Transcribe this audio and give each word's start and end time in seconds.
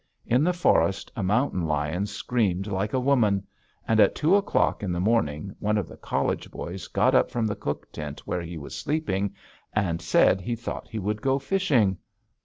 In 0.25 0.43
the 0.43 0.51
forest 0.51 1.11
a 1.15 1.21
mountain 1.21 1.67
lion 1.67 2.07
screamed 2.07 2.65
like 2.65 2.91
a 2.91 2.99
woman, 2.99 3.45
and 3.87 3.99
at 3.99 4.15
two 4.15 4.35
o'clock 4.35 4.81
in 4.81 4.91
the 4.91 4.99
morning 4.99 5.55
one 5.59 5.77
of 5.77 5.87
the 5.87 5.95
college 5.95 6.49
boys 6.49 6.87
got 6.87 7.13
up 7.13 7.29
from 7.29 7.45
the 7.45 7.53
cook 7.55 7.91
tent 7.91 8.25
where 8.25 8.41
he 8.41 8.57
was 8.57 8.73
sleeping, 8.75 9.35
and 9.73 10.01
said 10.01 10.41
he 10.41 10.55
thought 10.55 10.87
he 10.87 10.97
would 10.97 11.21
go 11.21 11.37
fishing! 11.37 11.99